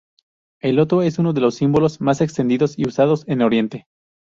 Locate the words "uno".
1.19-1.31